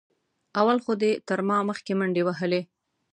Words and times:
اول 0.59 0.77
خو 0.83 0.91
دې 1.01 1.11
تر 1.27 1.39
ما 1.47 1.57
مخکې 1.69 1.93
منډې 1.99 2.23
وهلې. 2.25 2.61